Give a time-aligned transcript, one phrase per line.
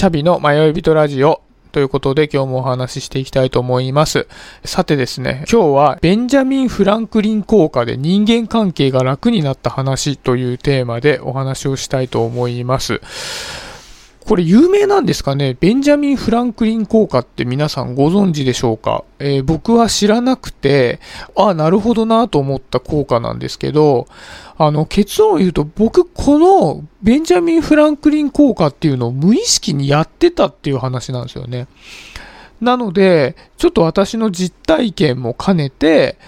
[0.00, 4.28] シャビの迷い人ラジオということで今日もお話ししていきたいと思います。
[4.64, 13.02] さてですね、今日はベンジャミン・フランクリン効果で人間関係が楽になった話というテーマでお話をしたいと思います。
[14.30, 15.56] これ有名なんですかね？
[15.58, 21.00] ベンジャミン・フランクリン効果って皆さんご存知でしょうか、えー、僕は知らなくて、
[21.34, 24.06] ああ、なるほどなと思った効果なんですけど、
[24.56, 31.66] あの、結論を言うと僕このベンジャミン・フランクリン効果っていうのを無意識にやってたっていう話なんですよね。
[32.60, 36.18] なので、ちょっと私の実体験も兼ねて、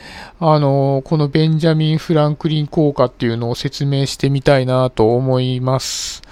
[0.40, 6.22] あの、このベンジャミン・フランクリン効果っていうのを説明してみたいなと思います。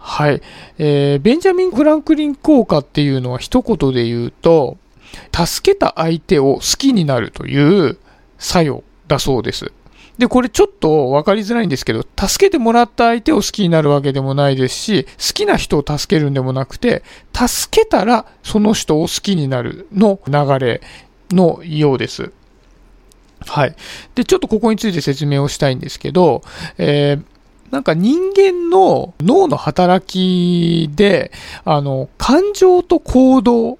[0.00, 0.42] はい。
[0.78, 4.78] えー、ベンジャミン・フランクリン効果っていうのは一言で言うと、
[5.32, 7.98] 助けた相手を好きになるという
[8.38, 9.72] 作用だそうです。
[10.18, 17.02] で、これちょっと分かりづらいんですけど、助けてもらった相手を好きになるわけでもないですし、好きな人を助けるんでもなくて、
[17.34, 20.80] 助けたらその人を好きになるの流れ
[21.30, 22.32] のようです。
[23.46, 23.74] はい。
[24.14, 26.42] で、ちょっとここについて説明をしたいんですけど、
[26.78, 27.39] えー
[27.70, 31.30] なんか人間の脳の働きで、
[31.64, 33.78] あの、感情と行動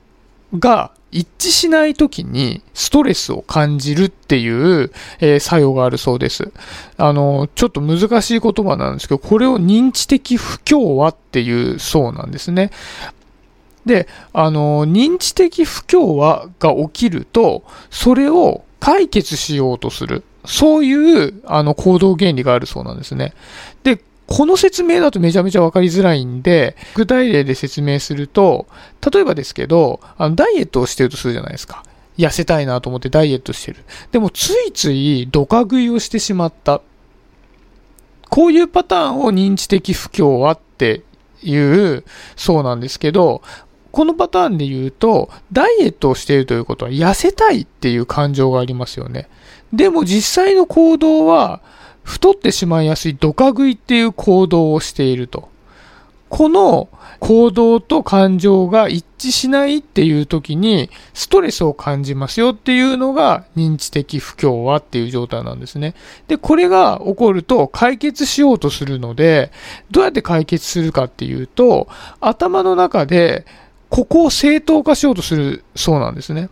[0.58, 6.52] が一致しないときにストレスを感じるっていう、えー、作用があるそうです。
[6.96, 12.70] あの、ちょっと難しい言葉なんですけど、これを認知的不協和っていうそうなんですね。
[13.86, 20.22] で、あの、認知的不協和が起きると、それを解決しようとする。
[20.44, 23.34] そういう、あの、行動原理があるそうなんですね。
[23.82, 28.66] で、この説明だとめちゃめちゃわかりづらいんで、具体例で説明すると、
[29.12, 31.82] 例えばですけど、あの、ダイエットをしてるとするじゃないですか。
[32.16, 33.84] 痩せたいなと思ってダイエットしてる。
[34.12, 36.80] でも、ついついドカ食いをしてしまった。
[38.28, 41.02] こういうパターンを認知的不協和って
[41.42, 42.04] いう
[42.36, 43.42] そうなんですけど、
[43.92, 49.28] このパターンで言うと、ダイエットをしているということは痩せたいっていう感情がありますよね。
[49.72, 51.60] でも実際の行動は、
[52.02, 55.48] 太ってしまいやすいドカ食いっていう行動をしていると。
[56.30, 65.94] この行動と感情が一致しないっていう時にストレスを感じますよっていうのが認知的不協和っていう状態なんですね。
[66.28, 69.50] で、これが起こると解決しようとするので、
[69.90, 71.88] どうやって解決するかっていうと、
[72.20, 73.44] 頭の中で
[73.90, 76.48] ここを正当化しようとするそうなんですね。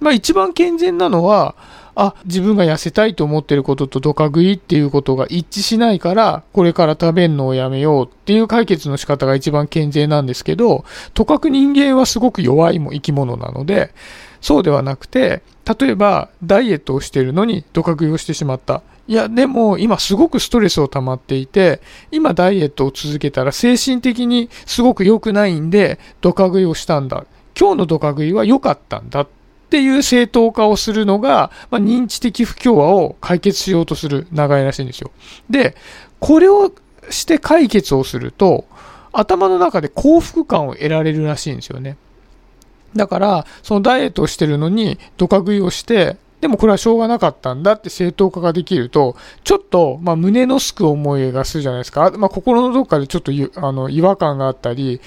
[0.00, 1.54] まあ一番健全なのは、
[1.94, 13.92] あ、自分が痩せたいと思ってることとドカ食いっていうことが一致しないから、これから食べんのをやめようっていう解決の仕方が一番健全なんですけど、とかく人間はすごく弱いも生き物なので、
[14.40, 15.42] そうではなくて、
[15.80, 18.82] 例えばダイエットをしてるのにドカ食いをしてしまった。
[19.08, 21.80] いや、でも今すごくストレスを溜まっていて、
[22.10, 27.24] 今ダイエットを続けたら精神的にすごく良くないんで、ドカ食いをしたんだ。
[27.58, 29.28] 今日のドカ食いは良かったんだっ
[29.70, 35.10] ていう正当化をするのが、まあ、認知的不協和を解決しようとする流れらしいんですよ。
[35.50, 35.76] で、
[36.20, 36.72] これを
[37.10, 38.66] して解決をすると、
[39.12, 41.96] 頭の中で幸福感を得られるらしいんですよね。
[42.94, 49.14] だから、そのダイエットをしてるのに、ドカ食いをして、でもこれはしょうがなかったんだって正当化ができると、
[49.44, 52.10] ちょっと、まあ、胸のすく思いがするじゃないですか。
[52.18, 53.30] まあ、心のどっかでちょっと
[53.64, 55.00] あの違和感があったり、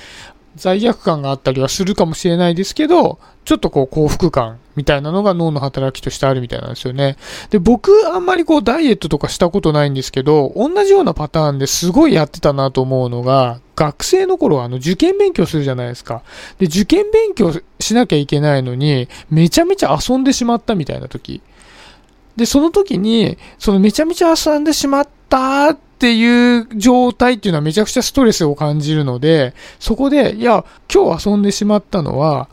[0.56, 7.18] 罪悪感があったりはするかもしれないですけど、ちょっとこう幸福感みたいなのが脳の働きとしてあるみたいなんですよね。
[7.50, 16.24] で、僕あんまりこうダイエットとかしたことないんですけど、同じようなパターンですごいやってたなと思うのが、学生の頃あの受験勉強するじゃないですか。
[16.58, 21.42] で、受験勉強しなきゃいけないのに、めちゃめちゃ遊んでしまったみたいな時。
[22.36, 32.50] で、その時に、そのめちゃめちゃ遊んでしまったっていう状態っていうのはめちゃくちゃストレスを感じるので、そこで、いや、今日遊んでしまったのは、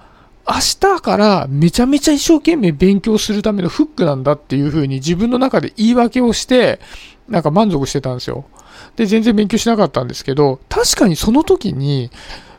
[0.47, 6.81] 明日からめちゃめちゃ一生懸命勉強するためのフックなんだっていう風に自分の中で言い訳をして、
[7.29, 8.45] なんか満足してたんですよ。
[8.95, 12.11] で、全然勉強しなかったんですけど、確かにその時に、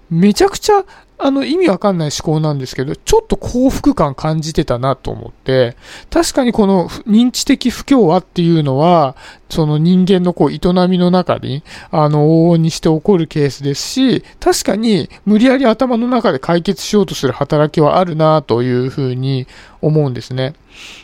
[0.09, 0.83] めちゃくちゃ
[1.23, 5.77] あの、意味わかんない思考なんですけど、ちょっと幸福感感じてたなと思って、
[6.09, 9.15] 確かにこの認知的不協和っていうのは、
[9.50, 19.48] その人間のこう営みの中に、あの、往々にして起こるケースですし、確かに無理やり頭の中で解決しようとする働きはあるなというふうに
[19.85, 20.53] 思うんですね。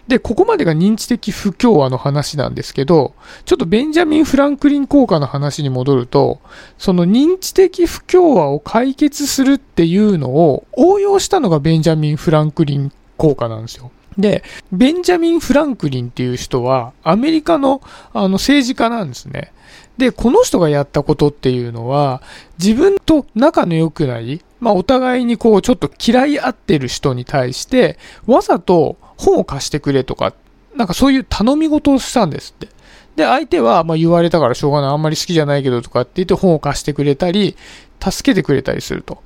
[0.07, 3.13] で、ここまでが認知的不協和の話なんですけど、
[3.45, 6.39] ちょっとベンジャミン・フランクリン効果の話に戻ると、
[6.77, 13.91] その認知的不協和を解決するっていうのを応用したのがベンジャミン・フランクリン効果なんですよ。
[14.17, 17.81] で、ベンジャミン・フランクリンっていう人は、アメリカの
[18.13, 19.51] あの政治家なんですね。
[19.99, 22.21] で、この人がやったことっていうのは、
[22.57, 30.33] 自分と仲の良くない、まあお互いにこうちょっと嫌い合ってる人に対して、わざと本を貸してくれとか、
[30.73, 32.69] なんかそういう頼み事をしたんですって。
[33.17, 37.57] で、相手は、ま言われたからしょうがない、あんまり好きじゃないけどとかって言って本を貸してくれたり、
[38.01, 39.21] 助けてくれたりすると。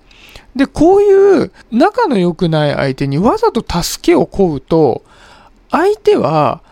[0.55, 5.03] で、こういう仲の良くない相手にわざと助けを請うと、
[5.69, 6.63] 相手は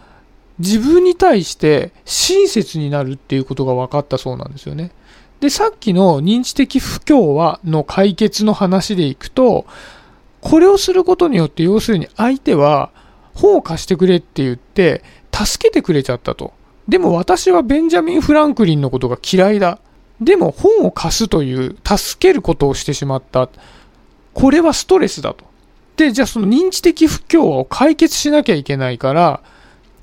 [0.62, 4.92] 自分に対して親切になるっていうことが分かったそうなんですよね。
[5.40, 9.66] で、さっきの認知的不協和の解決の話でいくと、
[10.40, 12.92] これをすることによって要するに相手は
[13.34, 15.04] 本を貸してくれって言って
[15.34, 16.54] 助けてくれちゃったと。
[16.88, 19.80] でも私はベンジャミン・フランクリンのことが嫌いだ。
[20.19, 23.50] でも本を貸すという助けることをしてしまった。
[24.34, 25.46] これはストレスだと。
[25.98, 29.42] で、じゃあその認知的不協和を解決しなきゃいけないから、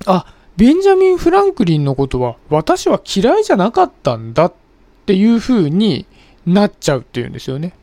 [0.05, 0.25] あ、
[0.59, 4.53] ベンジャミン・フランクリンのことは私は嫌いじゃなかったんだっ
[5.05, 6.05] ていう風に
[6.45, 7.73] なっちゃうっていうんですよね。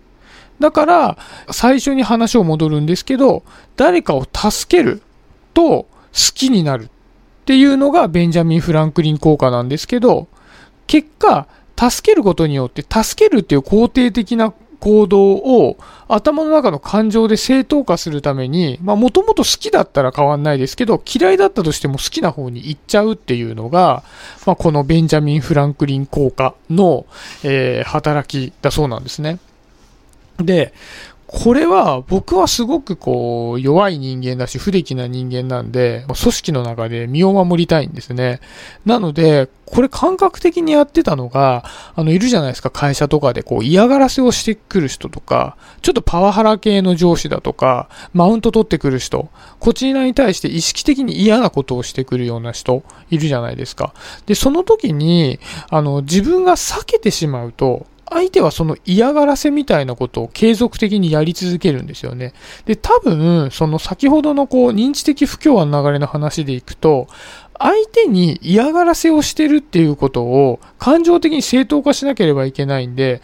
[0.61, 1.19] だから、
[1.51, 3.45] 最初に話を戻るんですけど、
[3.77, 5.01] 誰かを助ける
[5.55, 5.89] と好
[6.35, 6.89] きになるっ
[7.47, 10.29] ていうのがベンジャミン・フランクリン効果なんですけど、
[10.87, 14.53] 結果、助けることによって、助けるっていう肯定的な
[14.87, 24.05] 行動を頭の中の感情で正当化するために、まあもともと好きだったら変わんないですけど、嫌いだったとしても好きな方に行っちゃうっていうのが、
[24.47, 27.05] まあこのベンジャミン・フランクリン効果の、
[27.43, 29.41] えー、働きだそうなんですね。
[30.39, 30.73] で、
[31.39, 38.41] これは僕はすごくこう弱い人間だし不出来な人間なんで、組織の中で身を守りたいんですね。
[38.87, 49.29] なので、これ感覚的にやってたのが、あの、いるじゃないですか、会社とかでこう嫌がらせをしてくる人とか、ちょっとパワハラ系の上司だとか、マウント取ってくる人、
[49.61, 53.93] こちらに対して意識的に嫌なことをしてくるような人、いるじゃないですか。
[54.25, 55.39] で、その時に、
[55.69, 62.35] あの、自分が避けてしまうと、相手はその嫌がらせみたいなことを継続的にやり続けるんですよね。
[62.65, 67.09] で、多分、その先ほどのこう、認知的不協和の流れの話でいくと、
[67.59, 73.23] 相手に嫌がらせをしてるっていうことを感情的に正当化しなければいけないんで、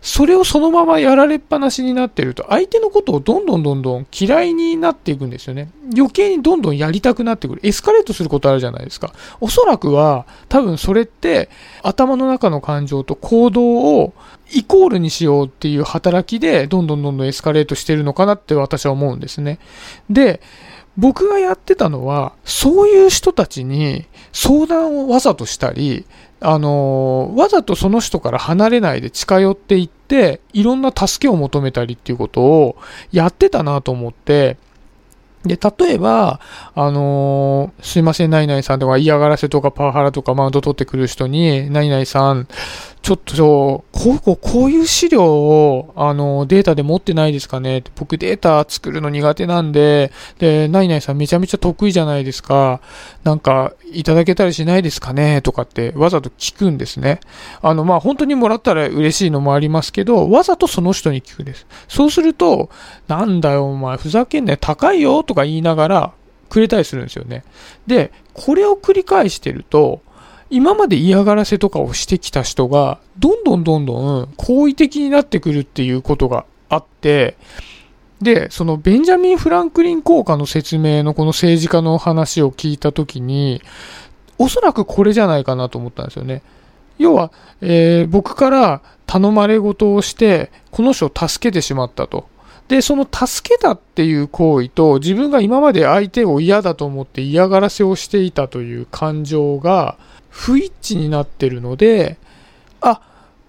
[0.00, 5.70] それをそのままやられっぱなしになってると、相手のことをどんどんどんどん嫌いになっていくんですよね。
[5.96, 7.60] 余計にどんどんやりたくなってくる。
[7.64, 9.12] エスカレートすることあるじゃないですか。
[9.40, 11.48] おそらくは、多分それって、
[11.82, 13.64] 頭の中の感情と行動
[14.00, 14.14] を
[14.52, 19.58] イコールにしようっていう働きで、どんどんどんどんエスカレートしてるのかなって私は思うんですね。
[20.08, 20.40] で、
[20.98, 26.04] 僕がやってたのは、そういう人たちに相談をわざとしたり、
[26.40, 32.76] あのわざとその人から離れないで近寄っていって、いろんな助けを求めたりっていうことを
[33.12, 34.56] やってたなと思って、
[35.44, 36.40] で、例えば、
[36.74, 42.48] あのー、すいません、ナイナイさんとか嫌がらせとかパワハラとかマウント取ってくる人に、ナイナイさん、
[43.00, 47.82] ちょっと、こう、こう、いう資料を、あの、データで持ってないですかね？
[47.96, 52.80] 僕データ作るの苦手なんで、で、ナイナイさんめちゃめちゃ得意じゃないですか。
[53.24, 55.40] なんか、いただけたりしないですかね？
[55.42, 57.20] とかってわざと聞くんですね。
[57.62, 61.66] あの、まあ、本当にもらったら嬉しいのもありますけど、わざとその人に聞くです。
[61.88, 62.68] そうすると、
[63.06, 66.12] なんだよお前、ふざけんなよ、高いよとか言いながら、
[66.50, 67.44] くれたりするんですよね。
[67.86, 70.00] で、これを繰り返してると、
[70.50, 77.36] 今まで嫌がらせとかをしてきた人が、どんどんどんどん好意的になってくるっていうことがあって、
[78.22, 83.62] で、そのベンジャミン・フランクリン効果の説明のこの政治家の話を聞いたときに、
[84.38, 86.42] おそらくこれじゃないかなと思ったんですよね。
[86.98, 92.26] 要は、えー、僕から頼まれ事をして、この人を助けてしまったと。
[92.68, 99.96] で、その助けたっていう行為と、自分が今まで相手を嫌だと思って嫌がらせをしていたという感情が、
[100.30, 102.18] 不一致になってるので、
[102.80, 103.00] あ、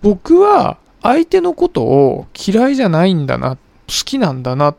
[0.02, 3.60] 僕は相手のことを嫌いじゃないんだな、好
[4.06, 4.76] きなんだな、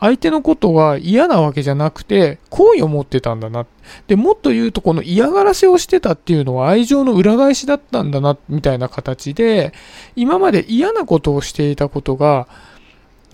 [0.00, 3.66] 相手のことは嫌なわけじゃなくて、好意を持ってたんだな。
[4.06, 9.72] で、もっと言うと、この嫌がらせをしてたっていうのは愛情の裏返しだったんだな、みたいな形で、
[10.14, 12.46] 今まで嫌なことをしていたことが、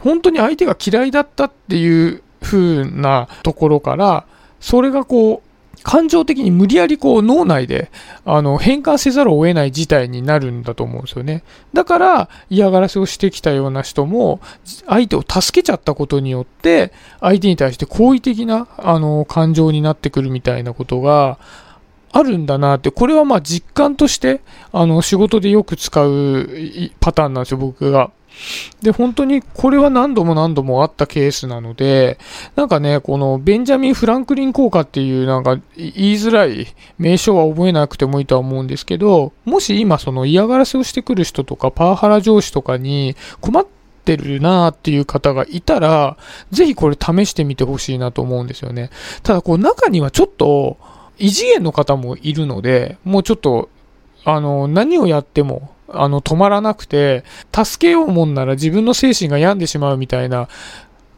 [0.00, 4.24] 本当に相手が嫌いだったっていう風なところから、
[4.58, 5.53] それがこう、
[5.84, 7.92] 感情的に無理やりこう脳内で
[8.24, 11.44] あの変換せざるを得ない事態になるんだと思うんですよね。
[11.72, 14.40] だから嫌がらせをしてきたような人も
[14.86, 21.38] 相手を助けちゃったことによって相手に対して好意的なあの感情になってくるみたいなことが
[22.12, 24.40] あるんだなって、これはまあ実感として
[24.72, 26.48] あの仕事でよく使う
[27.00, 28.10] パターンなんですよ、僕が。
[28.82, 32.18] で、本当にこれは何度も何度もあったケースなので、
[32.56, 36.66] なんかね、このベンジャミン・フランクリン効果っていうなんか言いづらい
[36.98, 43.66] 名称は覚えなくてもいいとは思うんですけど、もし今その嫌がらせをしてくる人とかパワハラ上司とかに困っ
[44.04, 46.16] てるなーっていう方がいたら、
[46.50, 48.90] ぜひこれ試してみてほしいなと思うんですよね。
[49.22, 50.76] ただこう中にはちょっと
[51.18, 53.68] 異次元の方もいるので、もうちょっと
[54.24, 60.48] あの、何をやっても、あの、止まらなくて、助けようもんなら自分の精神が病んでしまうみたいな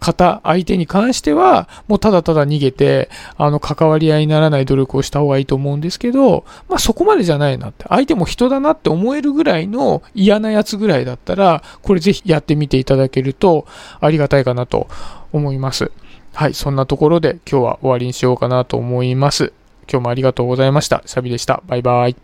[0.01, 13.67] 方、相手に関しては、もうただただ逃げて、あの、関わり合いにならない努力をした方がいいと思うんですけど、まあそこまでじゃないなって、相手も人だなって思えるぐらいの嫌なやつぐらいだったら、これぜひやってみていただけると
[14.01, 14.89] ありがたいかなと
[15.33, 15.91] 思います。
[16.35, 19.53] はい、そんなところで今日は終わりにしようかなと思います。
[19.91, 21.03] 今日もありがとうございました。
[21.07, 21.63] シャビでした。
[21.67, 22.17] バイバイ。